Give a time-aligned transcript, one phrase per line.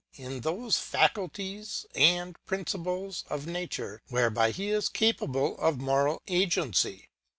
[0.15, 7.11] in those faculties and principles of nature whereby He is capable of moral agency.